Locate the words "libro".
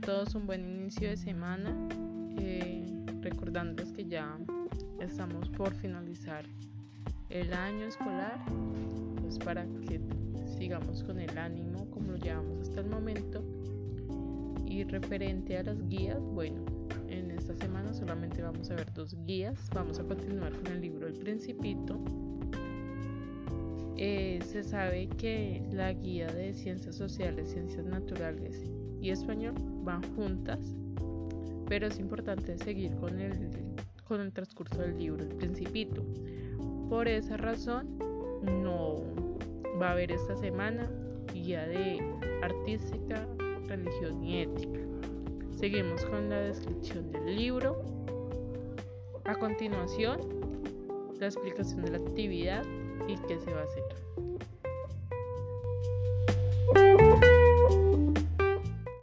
20.80-21.06, 34.98-35.22, 47.36-47.82